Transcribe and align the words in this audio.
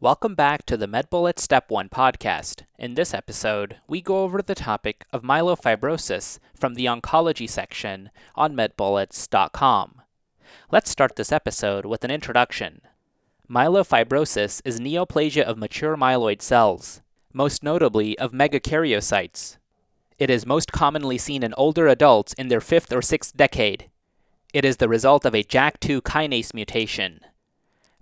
Welcome 0.00 0.34
back 0.34 0.66
to 0.66 0.76
the 0.76 0.88
MedBullets 0.88 1.38
Step 1.38 1.70
1 1.70 1.88
podcast. 1.88 2.62
In 2.78 2.94
this 2.94 3.14
episode, 3.14 3.76
we 3.86 4.02
go 4.02 4.24
over 4.24 4.42
the 4.42 4.54
topic 4.54 5.04
of 5.12 5.22
myelofibrosis 5.22 6.40
from 6.52 6.74
the 6.74 6.86
oncology 6.86 7.48
section 7.48 8.10
on 8.34 8.56
medbullets.com. 8.56 10.02
Let's 10.72 10.90
start 10.90 11.14
this 11.14 11.30
episode 11.30 11.86
with 11.86 12.02
an 12.02 12.10
introduction. 12.10 12.80
Myelofibrosis 13.48 14.60
is 14.64 14.80
neoplasia 14.80 15.42
of 15.42 15.56
mature 15.56 15.96
myeloid 15.96 16.42
cells, 16.42 17.00
most 17.32 17.62
notably 17.62 18.18
of 18.18 18.32
megakaryocytes. 18.32 19.58
It 20.18 20.28
is 20.28 20.44
most 20.44 20.72
commonly 20.72 21.18
seen 21.18 21.44
in 21.44 21.54
older 21.54 21.86
adults 21.86 22.32
in 22.32 22.48
their 22.48 22.60
fifth 22.60 22.92
or 22.92 23.00
sixth 23.00 23.36
decade. 23.36 23.88
It 24.52 24.64
is 24.64 24.78
the 24.78 24.88
result 24.88 25.24
of 25.24 25.36
a 25.36 25.44
JAK2 25.44 26.02
kinase 26.02 26.52
mutation. 26.52 27.20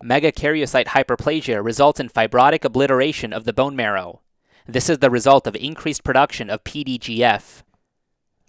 Megakaryocyte 0.02 0.86
hyperplasia 0.86 1.64
results 1.64 2.00
in 2.00 2.08
fibrotic 2.08 2.64
obliteration 2.64 3.32
of 3.32 3.44
the 3.44 3.52
bone 3.52 3.76
marrow. 3.76 4.20
This 4.66 4.90
is 4.90 4.98
the 4.98 5.10
result 5.10 5.46
of 5.46 5.54
increased 5.54 6.02
production 6.02 6.50
of 6.50 6.64
PDGF. 6.64 7.62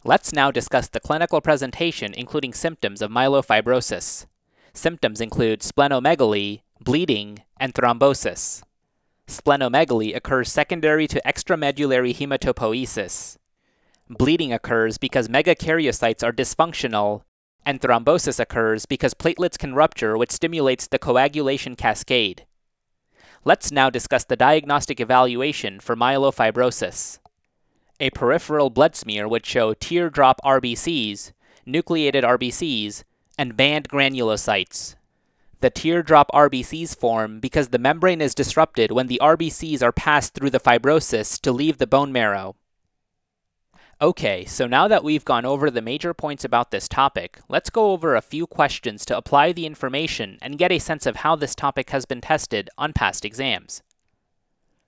Let's 0.03 0.33
now 0.33 0.49
discuss 0.49 0.89
the 0.89 0.99
clinical 0.99 1.41
presentation, 1.41 2.13
including 2.15 2.53
symptoms 2.53 3.03
of 3.03 3.11
myelofibrosis. 3.11 4.25
Symptoms 4.73 5.21
include 5.21 5.61
splenomegaly, 5.61 6.61
bleeding, 6.81 7.39
and 7.59 7.73
thrombosis. 7.75 8.63
Splenomegaly 9.27 10.15
occurs 10.15 10.51
secondary 10.51 11.07
to 11.07 11.21
extramedullary 11.23 12.15
hematopoiesis. 12.15 13.37
Bleeding 14.09 14.51
occurs 14.51 14.97
because 14.97 15.27
megakaryocytes 15.27 16.23
are 16.23 16.33
dysfunctional, 16.33 17.21
and 17.65 17.79
thrombosis 17.79 18.39
occurs 18.39 18.85
because 18.85 19.13
platelets 19.13 19.57
can 19.57 19.73
rupture, 19.73 20.17
which 20.17 20.31
stimulates 20.31 20.87
the 20.87 20.99
coagulation 20.99 21.75
cascade. 21.75 22.45
Let's 23.45 23.71
now 23.71 23.89
discuss 23.89 24.23
the 24.23 24.37
diagnostic 24.37 24.99
evaluation 24.99 25.79
for 25.79 25.95
myelofibrosis. 25.95 27.19
A 27.99 28.09
peripheral 28.09 28.69
blood 28.69 28.95
smear 28.95 29.27
would 29.27 29.45
show 29.45 29.73
teardrop 29.73 30.39
RBCs, 30.43 31.31
nucleated 31.65 32.23
RBCs, 32.23 33.03
and 33.37 33.57
band 33.57 33.89
granulocytes. 33.89 34.95
The 35.59 35.69
teardrop 35.69 36.29
RBCs 36.33 36.97
form 36.97 37.39
because 37.39 37.69
the 37.69 37.79
membrane 37.79 38.21
is 38.21 38.35
disrupted 38.35 38.91
when 38.91 39.07
the 39.07 39.19
RBCs 39.21 39.81
are 39.81 39.93
passed 39.93 40.33
through 40.33 40.49
the 40.49 40.59
fibrosis 40.59 41.39
to 41.41 41.51
leave 41.51 41.77
the 41.77 41.87
bone 41.87 42.11
marrow. 42.11 42.55
Okay, 44.03 44.43
so 44.43 44.67
now 44.67 44.89
that 44.89 45.05
we've 45.05 45.23
gone 45.23 45.45
over 45.45 45.71
the 45.71 45.81
major 45.81 46.13
points 46.13 46.43
about 46.43 46.71
this 46.71 46.89
topic, 46.89 47.39
let's 47.47 47.69
go 47.69 47.91
over 47.91 48.17
a 48.17 48.21
few 48.21 48.45
questions 48.45 49.05
to 49.05 49.15
apply 49.15 49.53
the 49.53 49.65
information 49.65 50.37
and 50.41 50.57
get 50.57 50.73
a 50.73 50.79
sense 50.79 51.05
of 51.05 51.15
how 51.15 51.37
this 51.37 51.55
topic 51.55 51.91
has 51.91 52.03
been 52.03 52.19
tested 52.19 52.69
on 52.77 52.91
past 52.91 53.23
exams. 53.23 53.81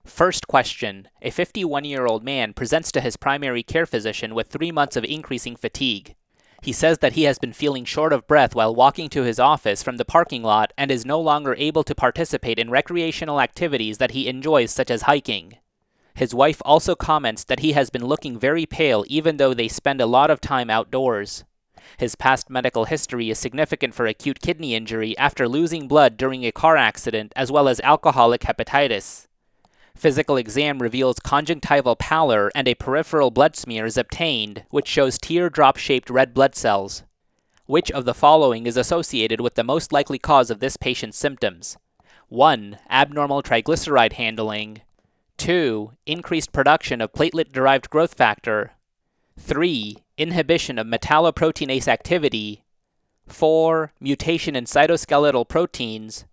First 0.04 0.46
question 0.48 1.08
A 1.22 1.30
51 1.30 1.86
year 1.86 2.04
old 2.04 2.24
man 2.24 2.52
presents 2.52 2.92
to 2.92 3.00
his 3.00 3.16
primary 3.16 3.62
care 3.62 3.86
physician 3.86 4.34
with 4.34 4.48
three 4.48 4.70
months 4.70 4.96
of 4.96 5.04
increasing 5.04 5.56
fatigue. 5.56 6.14
He 6.62 6.74
says 6.74 6.98
that 6.98 7.14
he 7.14 7.22
has 7.22 7.38
been 7.38 7.54
feeling 7.54 7.86
short 7.86 8.12
of 8.12 8.26
breath 8.26 8.54
while 8.54 8.74
walking 8.74 9.08
to 9.08 9.22
his 9.22 9.40
office 9.40 9.82
from 9.82 9.96
the 9.96 10.04
parking 10.04 10.42
lot 10.42 10.74
and 10.76 10.90
is 10.90 11.06
no 11.06 11.18
longer 11.18 11.54
able 11.56 11.84
to 11.84 11.94
participate 11.94 12.58
in 12.58 12.68
recreational 12.68 13.40
activities 13.40 13.96
that 13.96 14.10
he 14.10 14.28
enjoys, 14.28 14.72
such 14.72 14.90
as 14.90 15.02
hiking. 15.02 15.56
His 16.16 16.34
wife 16.34 16.62
also 16.64 16.94
comments 16.94 17.44
that 17.44 17.60
he 17.60 17.72
has 17.72 17.90
been 17.90 18.06
looking 18.06 18.38
very 18.38 18.64
pale 18.64 19.04
even 19.06 19.36
though 19.36 19.52
they 19.52 19.68
spend 19.68 20.00
a 20.00 20.06
lot 20.06 20.30
of 20.30 20.40
time 20.40 20.70
outdoors. 20.70 21.44
His 21.98 22.14
past 22.14 22.48
medical 22.48 22.86
history 22.86 23.28
is 23.28 23.38
significant 23.38 23.94
for 23.94 24.06
acute 24.06 24.40
kidney 24.40 24.74
injury 24.74 25.16
after 25.18 25.46
losing 25.46 25.86
blood 25.86 26.16
during 26.16 26.44
a 26.44 26.52
car 26.52 26.76
accident 26.76 27.34
as 27.36 27.52
well 27.52 27.68
as 27.68 27.80
alcoholic 27.80 28.40
hepatitis. 28.40 29.26
Physical 29.94 30.38
exam 30.38 30.78
reveals 30.80 31.18
conjunctival 31.18 31.96
pallor 31.96 32.50
and 32.54 32.66
a 32.66 32.74
peripheral 32.74 33.30
blood 33.30 33.54
smear 33.54 33.84
is 33.84 33.98
obtained, 33.98 34.64
which 34.70 34.88
shows 34.88 35.18
teardrop 35.18 35.76
shaped 35.76 36.08
red 36.08 36.32
blood 36.32 36.54
cells. 36.54 37.02
Which 37.66 37.90
of 37.90 38.06
the 38.06 38.14
following 38.14 38.66
is 38.66 38.78
associated 38.78 39.42
with 39.42 39.54
the 39.54 39.64
most 39.64 39.92
likely 39.92 40.18
cause 40.18 40.50
of 40.50 40.60
this 40.60 40.78
patient's 40.78 41.18
symptoms? 41.18 41.76
1. 42.28 42.78
Abnormal 42.88 43.42
triglyceride 43.42 44.14
handling. 44.14 44.80
2. 45.36 45.92
Increased 46.06 46.52
production 46.52 47.00
of 47.00 47.12
platelet 47.12 47.52
derived 47.52 47.90
growth 47.90 48.14
factor. 48.14 48.72
3. 49.38 49.98
Inhibition 50.16 50.78
of 50.78 50.86
metalloproteinase 50.86 51.88
activity. 51.88 52.64
4. 53.26 53.92
Mutation 54.00 54.56
in 54.56 54.64
cytoskeletal 54.64 55.48
proteins. 55.48 56.24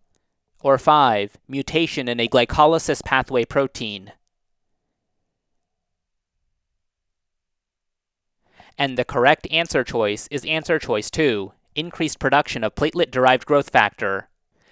Or 0.61 0.77
5. 0.77 1.37
Mutation 1.47 2.07
in 2.07 2.19
a 2.19 2.27
glycolysis 2.27 3.03
pathway 3.03 3.45
protein. 3.45 4.13
And 8.77 8.97
the 8.97 9.05
correct 9.05 9.47
answer 9.51 9.83
choice 9.83 10.27
is 10.31 10.45
answer 10.45 10.79
choice 10.79 11.11
2 11.11 11.53
increased 11.75 12.19
production 12.19 12.63
of 12.63 12.75
platelet 12.75 13.11
derived 13.11 13.45
growth 13.45 13.69
factor. 13.69 14.29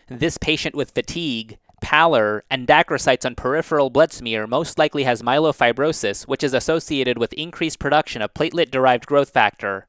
This 0.07 0.37
patient 0.37 0.75
with 0.75 0.91
fatigue 0.91 1.57
pallor, 1.81 2.43
and 2.49 2.67
dacrocytes 2.67 3.25
on 3.25 3.35
peripheral 3.35 3.89
blood 3.89 4.13
smear 4.13 4.47
most 4.47 4.77
likely 4.77 5.03
has 5.03 5.21
myelofibrosis, 5.21 6.27
which 6.27 6.43
is 6.43 6.53
associated 6.53 7.17
with 7.17 7.33
increased 7.33 7.79
production 7.79 8.21
of 8.21 8.33
platelet 8.33 8.71
derived 8.71 9.05
growth 9.05 9.31
factor. 9.31 9.87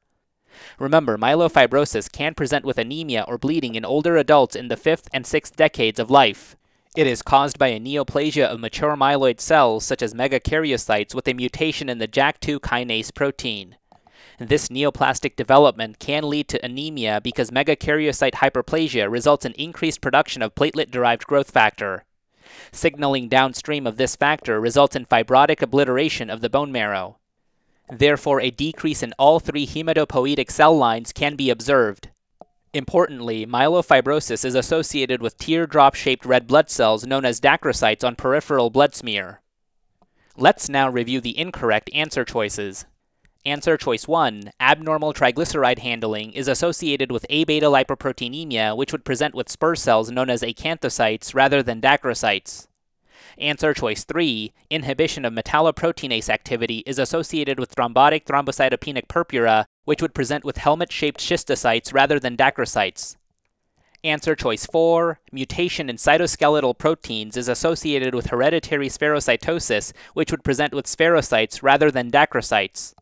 Remember, 0.77 1.17
myelofibrosis 1.17 2.11
can 2.11 2.33
present 2.33 2.65
with 2.65 2.77
anemia 2.77 3.23
or 3.27 3.37
bleeding 3.37 3.75
in 3.75 3.85
older 3.85 4.17
adults 4.17 4.55
in 4.55 4.67
the 4.67 4.77
fifth 4.77 5.07
and 5.13 5.25
sixth 5.25 5.55
decades 5.55 5.99
of 5.99 6.11
life. 6.11 6.55
It 6.95 7.07
is 7.07 7.23
caused 7.23 7.57
by 7.57 7.69
a 7.69 7.79
neoplasia 7.79 8.45
of 8.45 8.59
mature 8.59 8.95
myeloid 8.95 9.39
cells, 9.39 9.83
such 9.83 10.03
as 10.03 10.13
megakaryocytes, 10.13 11.15
with 11.15 11.27
a 11.27 11.33
mutation 11.33 11.89
in 11.89 11.97
the 11.97 12.07
JAK2 12.07 12.59
kinase 12.59 13.13
protein. 13.13 13.77
This 14.39 14.69
neoplastic 14.69 15.35
development 15.35 15.99
can 15.99 16.29
lead 16.29 16.47
to 16.49 16.65
anemia 16.65 17.21
because 17.21 17.51
megakaryocyte 17.51 18.33
hyperplasia 18.33 19.09
results 19.09 19.45
in 19.45 19.53
increased 19.53 20.01
production 20.01 20.41
of 20.41 20.55
platelet 20.55 20.91
derived 20.91 21.27
growth 21.27 21.51
factor. 21.51 22.05
Signaling 22.71 23.29
downstream 23.29 23.85
of 23.85 23.97
this 23.97 24.15
factor 24.15 24.59
results 24.59 24.95
in 24.95 25.05
fibrotic 25.05 25.61
obliteration 25.61 26.29
of 26.29 26.41
the 26.41 26.49
bone 26.49 26.71
marrow. 26.71 27.17
Therefore, 27.89 28.41
a 28.41 28.49
decrease 28.49 29.03
in 29.03 29.13
all 29.19 29.39
three 29.39 29.67
hematopoietic 29.67 30.49
cell 30.49 30.75
lines 30.75 31.11
can 31.11 31.35
be 31.35 31.49
observed. 31.49 32.09
Importantly, 32.73 33.45
myelofibrosis 33.45 34.43
is 34.43 34.55
associated 34.55 35.21
with 35.21 35.37
teardrop 35.37 35.93
shaped 35.93 36.25
red 36.25 36.47
blood 36.47 36.71
cells 36.71 37.05
known 37.05 37.23
as 37.23 37.39
dacrocytes 37.39 38.03
on 38.03 38.15
peripheral 38.15 38.71
blood 38.71 38.95
smear. 38.95 39.41
Let's 40.35 40.69
now 40.69 40.89
review 40.89 41.21
the 41.21 41.37
incorrect 41.37 41.91
answer 41.93 42.25
choices. 42.25 42.85
Answer 43.45 43.75
choice 43.75 44.07
1 44.07 44.53
abnormal 44.61 45.13
triglyceride 45.13 45.79
handling 45.79 46.31
is 46.31 46.47
associated 46.47 47.11
with 47.11 47.25
A 47.29 47.43
beta 47.43 47.65
lipoproteinemia, 47.65 48.77
which 48.77 48.93
would 48.93 49.03
present 49.03 49.35
with 49.35 49.49
spur 49.49 49.75
cells 49.75 50.09
known 50.09 50.29
as 50.29 50.43
acanthocytes 50.43 51.35
rather 51.35 51.61
than 51.61 51.81
dacrocytes. 51.81 52.67
Answer 53.37 53.73
choice 53.73 54.05
3 54.05 54.53
inhibition 54.69 55.25
of 55.25 55.33
metalloproteinase 55.33 56.29
activity 56.29 56.83
is 56.85 56.97
associated 56.97 57.59
with 57.59 57.75
thrombotic 57.75 58.23
thrombocytopenic 58.23 59.09
purpura, 59.09 59.65
which 59.83 60.01
would 60.01 60.15
present 60.15 60.45
with 60.45 60.55
helmet 60.55 60.89
shaped 60.89 61.19
schistocytes 61.19 61.93
rather 61.93 62.21
than 62.21 62.37
dacrocytes. 62.37 63.17
Answer 64.05 64.35
choice 64.35 64.65
4 64.65 65.19
mutation 65.33 65.89
in 65.89 65.97
cytoskeletal 65.97 66.77
proteins 66.77 67.35
is 67.35 67.49
associated 67.49 68.15
with 68.15 68.27
hereditary 68.27 68.87
spherocytosis, 68.87 69.91
which 70.13 70.31
would 70.31 70.45
present 70.45 70.73
with 70.73 70.85
spherocytes 70.85 71.61
rather 71.61 71.91
than 71.91 72.09
dacrocytes. 72.09 72.93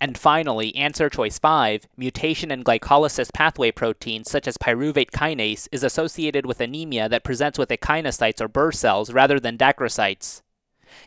And 0.00 0.18
finally, 0.18 0.74
answer 0.76 1.08
choice 1.08 1.38
5, 1.38 1.88
mutation 1.96 2.50
in 2.50 2.62
glycolysis 2.62 3.32
pathway 3.32 3.70
proteins 3.70 4.30
such 4.30 4.46
as 4.46 4.58
pyruvate 4.58 5.10
kinase 5.10 5.68
is 5.72 5.82
associated 5.82 6.44
with 6.44 6.60
anemia 6.60 7.08
that 7.08 7.24
presents 7.24 7.58
with 7.58 7.70
echinocytes 7.70 8.40
or 8.40 8.48
Burr 8.48 8.72
cells 8.72 9.12
rather 9.12 9.40
than 9.40 9.56
dacrocytes. 9.56 10.42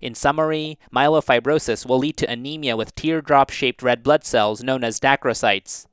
In 0.01 0.15
summary, 0.15 0.79
myelofibrosis 0.93 1.85
will 1.85 1.99
lead 1.99 2.17
to 2.17 2.29
anemia 2.29 2.75
with 2.75 2.95
teardrop 2.95 3.51
shaped 3.51 3.83
red 3.83 4.03
blood 4.03 4.23
cells 4.23 4.63
known 4.63 4.83
as 4.83 4.99
dacrocytes. 4.99 5.85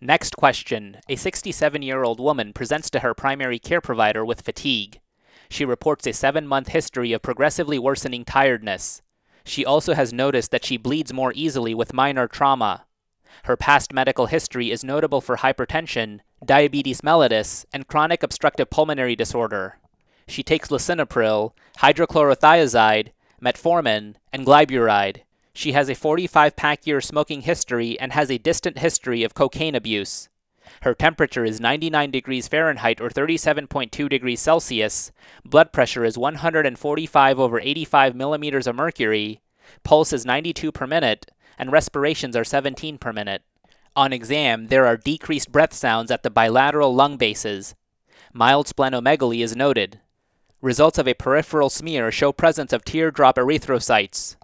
Next 0.00 0.36
question 0.36 0.98
A 1.08 1.16
67 1.16 1.82
year 1.82 2.04
old 2.04 2.20
woman 2.20 2.52
presents 2.52 2.90
to 2.90 3.00
her 3.00 3.14
primary 3.14 3.58
care 3.58 3.80
provider 3.80 4.24
with 4.24 4.42
fatigue. 4.42 5.00
She 5.50 5.64
reports 5.64 6.06
a 6.06 6.12
seven 6.12 6.46
month 6.46 6.68
history 6.68 7.12
of 7.12 7.22
progressively 7.22 7.78
worsening 7.78 8.24
tiredness. 8.24 9.02
She 9.48 9.64
also 9.64 9.94
has 9.94 10.12
noticed 10.12 10.50
that 10.50 10.66
she 10.66 10.76
bleeds 10.76 11.10
more 11.10 11.32
easily 11.34 11.72
with 11.72 11.94
minor 11.94 12.28
trauma. 12.28 12.84
Her 13.44 13.56
past 13.56 13.94
medical 13.94 14.26
history 14.26 14.70
is 14.70 14.84
notable 14.84 15.22
for 15.22 15.38
hypertension, 15.38 16.20
diabetes 16.44 17.00
mellitus, 17.00 17.64
and 17.72 17.88
chronic 17.88 18.22
obstructive 18.22 18.68
pulmonary 18.68 19.16
disorder. 19.16 19.78
She 20.26 20.42
takes 20.42 20.68
lisinopril, 20.68 21.52
hydrochlorothiazide, 21.78 23.12
metformin, 23.42 24.16
and 24.34 24.44
glyburide. 24.44 25.22
She 25.54 25.72
has 25.72 25.88
a 25.88 25.94
45 25.94 26.54
pack 26.54 26.86
year 26.86 27.00
smoking 27.00 27.40
history 27.40 27.98
and 27.98 28.12
has 28.12 28.30
a 28.30 28.36
distant 28.36 28.78
history 28.78 29.22
of 29.22 29.32
cocaine 29.32 29.74
abuse. 29.74 30.28
Her 30.82 30.94
temperature 30.94 31.44
is 31.44 31.60
99 31.60 32.10
degrees 32.10 32.48
Fahrenheit 32.48 33.00
or 33.00 33.08
37.2 33.08 34.08
degrees 34.08 34.40
Celsius. 34.40 35.12
Blood 35.44 35.72
pressure 35.72 36.04
is 36.04 36.18
145 36.18 37.38
over 37.38 37.60
85 37.60 38.14
millimeters 38.14 38.66
of 38.66 38.76
mercury. 38.76 39.40
Pulse 39.84 40.12
is 40.12 40.24
92 40.24 40.72
per 40.72 40.86
minute, 40.86 41.30
and 41.58 41.72
respirations 41.72 42.36
are 42.36 42.44
17 42.44 42.98
per 42.98 43.12
minute. 43.12 43.42
On 43.96 44.12
exam, 44.12 44.68
there 44.68 44.86
are 44.86 44.96
decreased 44.96 45.50
breath 45.50 45.74
sounds 45.74 46.10
at 46.10 46.22
the 46.22 46.30
bilateral 46.30 46.94
lung 46.94 47.16
bases. 47.16 47.74
Mild 48.32 48.66
splenomegaly 48.66 49.42
is 49.42 49.56
noted. 49.56 50.00
Results 50.60 50.98
of 50.98 51.08
a 51.08 51.14
peripheral 51.14 51.70
smear 51.70 52.10
show 52.10 52.32
presence 52.32 52.72
of 52.72 52.84
teardrop 52.84 53.36
erythrocytes. 53.36 54.36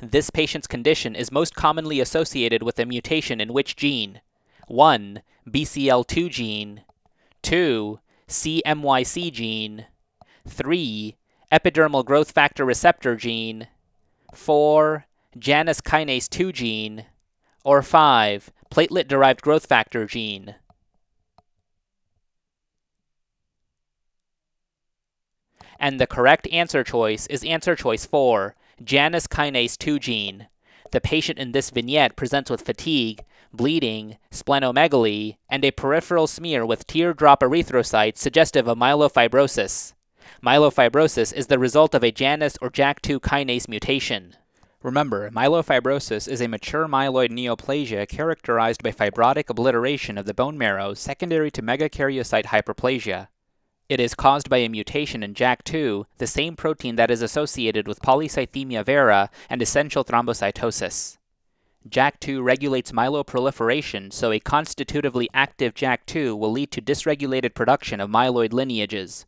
This 0.00 0.30
patient's 0.30 0.66
condition 0.66 1.14
is 1.14 1.32
most 1.32 1.54
commonly 1.54 2.00
associated 2.00 2.62
with 2.62 2.78
a 2.78 2.86
mutation 2.86 3.40
in 3.40 3.52
which 3.52 3.76
gene? 3.76 4.20
1. 4.66 5.22
BCL2 5.48 6.30
gene, 6.30 6.82
2. 7.42 8.00
CMYC 8.26 9.32
gene, 9.32 9.86
3. 10.48 11.16
Epidermal 11.52 12.04
growth 12.04 12.30
factor 12.30 12.64
receptor 12.64 13.16
gene, 13.16 13.68
4. 14.32 15.06
Janus 15.38 15.80
kinase 15.80 16.28
2 16.28 16.52
gene, 16.52 17.06
or 17.64 17.82
5. 17.82 18.52
Platelet 18.70 19.08
derived 19.08 19.42
growth 19.42 19.66
factor 19.66 20.06
gene. 20.06 20.54
And 25.78 26.00
the 26.00 26.06
correct 26.06 26.48
answer 26.50 26.82
choice 26.82 27.26
is 27.26 27.44
answer 27.44 27.76
choice 27.76 28.06
4, 28.06 28.54
Janus 28.82 29.26
kinase 29.26 29.76
2 29.76 29.98
gene. 29.98 30.46
The 30.92 31.00
patient 31.00 31.38
in 31.38 31.52
this 31.52 31.70
vignette 31.70 32.16
presents 32.16 32.50
with 32.50 32.62
fatigue, 32.62 33.24
bleeding, 33.56 34.18
splenomegaly, 34.30 35.36
and 35.48 35.64
a 35.64 35.70
peripheral 35.70 36.26
smear 36.26 36.66
with 36.66 36.86
teardrop 36.86 37.40
erythrocytes 37.40 38.18
suggestive 38.18 38.68
of 38.68 38.78
myelofibrosis. 38.78 39.94
Myelofibrosis 40.42 41.32
is 41.32 41.46
the 41.46 41.58
result 41.58 41.94
of 41.94 42.04
a 42.04 42.10
Janus 42.10 42.56
or 42.60 42.70
JAK2 42.70 43.20
kinase 43.20 43.68
mutation. 43.68 44.36
Remember, 44.82 45.30
myelofibrosis 45.30 46.28
is 46.28 46.42
a 46.42 46.48
mature 46.48 46.86
myeloid 46.86 47.30
neoplasia 47.30 48.06
characterized 48.06 48.82
by 48.82 48.90
fibrotic 48.90 49.48
obliteration 49.48 50.18
of 50.18 50.26
the 50.26 50.34
bone 50.34 50.58
marrow 50.58 50.92
secondary 50.92 51.50
to 51.50 51.62
megakaryocyte 51.62 52.44
hyperplasia. 52.44 53.28
It 53.88 54.00
is 54.00 54.14
caused 54.14 54.50
by 54.50 54.58
a 54.58 54.68
mutation 54.68 55.22
in 55.22 55.34
JAK2, 55.34 56.04
the 56.18 56.26
same 56.26 56.56
protein 56.56 56.96
that 56.96 57.10
is 57.10 57.22
associated 57.22 57.86
with 57.86 58.00
polycythemia 58.00 58.84
vera 58.84 59.30
and 59.48 59.62
essential 59.62 60.04
thrombocytosis. 60.04 61.16
JAK2 61.88 62.42
regulates 62.42 62.92
myeloproliferation, 62.92 64.12
so 64.12 64.32
a 64.32 64.40
constitutively 64.40 65.28
active 65.34 65.74
JAK2 65.74 66.38
will 66.38 66.50
lead 66.50 66.70
to 66.70 66.80
dysregulated 66.80 67.54
production 67.54 68.00
of 68.00 68.08
myeloid 68.08 68.52
lineages. 68.54 69.26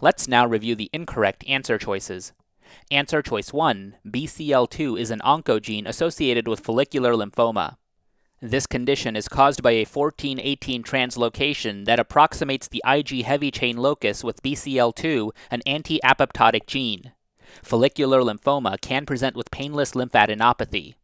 Let's 0.00 0.26
now 0.26 0.46
review 0.46 0.74
the 0.74 0.88
incorrect 0.92 1.44
answer 1.46 1.76
choices. 1.76 2.32
Answer 2.90 3.22
choice 3.22 3.52
1 3.52 3.96
BCL2 4.06 4.98
is 4.98 5.10
an 5.10 5.20
oncogene 5.20 5.86
associated 5.86 6.48
with 6.48 6.60
follicular 6.60 7.12
lymphoma. 7.12 7.76
This 8.40 8.66
condition 8.66 9.16
is 9.16 9.28
caused 9.28 9.62
by 9.62 9.72
a 9.72 9.84
1418 9.84 10.82
translocation 10.82 11.84
that 11.86 12.00
approximates 12.00 12.68
the 12.68 12.82
Ig 12.86 13.24
heavy 13.24 13.50
chain 13.50 13.76
locus 13.76 14.24
with 14.24 14.42
BCL2, 14.42 15.30
an 15.50 15.62
anti 15.66 16.00
apoptotic 16.04 16.66
gene. 16.66 17.12
Follicular 17.62 18.20
lymphoma 18.20 18.80
can 18.80 19.06
present 19.06 19.36
with 19.36 19.50
painless 19.50 19.92
lymphadenopathy. 19.92 20.94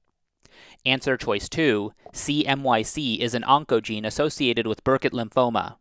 Answer 0.85 1.17
choice 1.17 1.49
2 1.49 1.93
CMYC 2.13 3.21
is 3.21 3.35
an 3.35 3.45
oncogene 3.45 4.05
associated 4.05 4.67
with 4.67 4.83
Burkitt 4.83 5.13
lymphoma. 5.13 5.77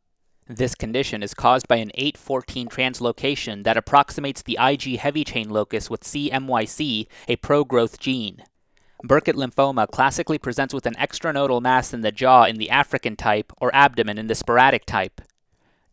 This 0.47 0.75
condition 0.75 1.23
is 1.23 1.33
caused 1.33 1.67
by 1.67 1.77
an 1.77 1.91
814 1.95 2.67
translocation 2.67 3.63
that 3.63 3.77
approximates 3.77 4.43
the 4.43 4.59
Ig 4.61 4.99
heavy 4.99 5.23
chain 5.23 5.49
locus 5.49 5.89
with 5.89 6.03
CMYC, 6.03 7.07
a 7.27 7.35
pro 7.37 7.63
growth 7.63 7.99
gene. 7.99 8.43
Burkitt 9.03 9.33
lymphoma 9.33 9.87
classically 9.87 10.37
presents 10.37 10.71
with 10.71 10.85
an 10.85 10.93
extranodal 10.99 11.63
mass 11.63 11.95
in 11.95 12.01
the 12.01 12.11
jaw 12.11 12.43
in 12.43 12.57
the 12.57 12.69
African 12.69 13.15
type 13.15 13.51
or 13.59 13.73
abdomen 13.73 14.19
in 14.19 14.27
the 14.27 14.35
sporadic 14.35 14.85
type. 14.85 15.19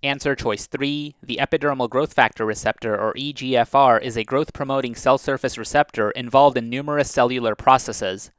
Answer 0.02 0.34
choice 0.34 0.66
3 0.66 1.14
The 1.22 1.38
epidermal 1.40 1.88
growth 1.88 2.12
factor 2.12 2.44
receptor, 2.44 2.94
or 2.94 3.14
EGFR, 3.14 4.02
is 4.02 4.18
a 4.18 4.24
growth 4.24 4.52
promoting 4.52 4.94
cell 4.94 5.16
surface 5.16 5.56
receptor 5.56 6.10
involved 6.10 6.58
in 6.58 6.68
numerous 6.68 7.10
cellular 7.10 7.54
processes 7.54 8.30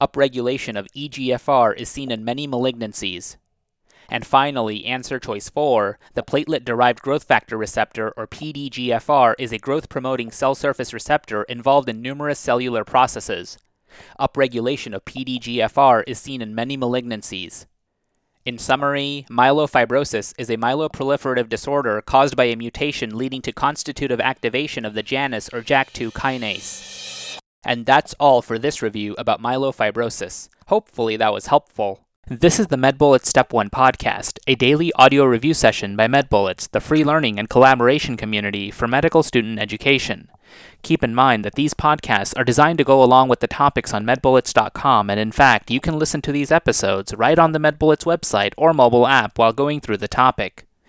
upregulation 0.00 0.78
of 0.78 0.88
EGFR 0.96 1.76
is 1.76 1.88
seen 1.88 2.10
in 2.10 2.24
many 2.24 2.46
malignancies. 2.46 3.36
And 4.08 4.26
finally, 4.26 4.84
answer 4.84 5.18
choice 5.18 5.48
4, 5.48 5.98
the 6.14 6.22
platelet 6.22 6.64
derived 6.64 7.00
growth 7.00 7.24
factor 7.24 7.56
receptor, 7.56 8.12
or 8.16 8.26
PDGFR, 8.26 9.34
is 9.38 9.52
a 9.52 9.58
growth 9.58 9.88
promoting 9.88 10.30
cell 10.30 10.54
surface 10.54 10.92
receptor 10.92 11.44
involved 11.44 11.88
in 11.88 12.02
numerous 12.02 12.38
cellular 12.38 12.84
processes. 12.84 13.58
Upregulation 14.20 14.94
of 14.94 15.04
PDGFR 15.04 16.04
is 16.06 16.18
seen 16.18 16.42
in 16.42 16.54
many 16.54 16.76
malignancies. 16.76 17.66
In 18.44 18.58
summary, 18.58 19.24
myelofibrosis 19.30 20.34
is 20.36 20.50
a 20.50 20.58
myeloproliferative 20.58 21.48
disorder 21.48 22.02
caused 22.02 22.36
by 22.36 22.44
a 22.44 22.56
mutation 22.56 23.16
leading 23.16 23.40
to 23.40 23.52
constitutive 23.52 24.20
activation 24.20 24.84
of 24.84 24.92
the 24.92 25.02
Janus 25.02 25.48
or 25.48 25.62
JAK2 25.62 26.12
kinase. 26.12 27.23
And 27.64 27.86
that's 27.86 28.14
all 28.20 28.42
for 28.42 28.58
this 28.58 28.82
review 28.82 29.14
about 29.18 29.42
myelofibrosis. 29.42 30.48
Hopefully 30.66 31.16
that 31.16 31.32
was 31.32 31.46
helpful. 31.46 32.04
This 32.26 32.58
is 32.58 32.68
the 32.68 32.76
MedBullets 32.76 33.26
Step 33.26 33.52
1 33.52 33.68
podcast, 33.68 34.38
a 34.46 34.54
daily 34.54 34.90
audio 34.94 35.26
review 35.26 35.52
session 35.52 35.94
by 35.94 36.06
MedBullets, 36.06 36.70
the 36.70 36.80
free 36.80 37.04
learning 37.04 37.38
and 37.38 37.50
collaboration 37.50 38.16
community 38.16 38.70
for 38.70 38.88
medical 38.88 39.22
student 39.22 39.58
education. 39.58 40.30
Keep 40.82 41.04
in 41.04 41.14
mind 41.14 41.44
that 41.44 41.54
these 41.54 41.74
podcasts 41.74 42.32
are 42.38 42.44
designed 42.44 42.78
to 42.78 42.84
go 42.84 43.02
along 43.02 43.28
with 43.28 43.40
the 43.40 43.46
topics 43.46 43.92
on 43.92 44.06
medbullets.com, 44.06 45.10
and 45.10 45.20
in 45.20 45.32
fact, 45.32 45.70
you 45.70 45.80
can 45.80 45.98
listen 45.98 46.22
to 46.22 46.32
these 46.32 46.50
episodes 46.50 47.12
right 47.12 47.38
on 47.38 47.52
the 47.52 47.58
MedBullets 47.58 48.06
website 48.06 48.54
or 48.56 48.72
mobile 48.72 49.06
app 49.06 49.38
while 49.38 49.52
going 49.52 49.80
through 49.80 49.98
the 49.98 50.08
topic. 50.08 50.66